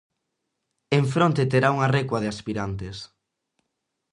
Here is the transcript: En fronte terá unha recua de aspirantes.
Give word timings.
En 0.99 1.05
fronte 1.13 1.43
terá 1.51 1.69
unha 1.75 1.91
recua 1.97 2.21
de 2.21 2.29
aspirantes. 2.33 2.97